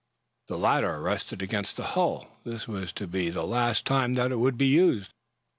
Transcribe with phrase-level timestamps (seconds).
[0.47, 4.39] The ladder rested against the hull; this was to be the last time that it
[4.39, 5.11] would be used.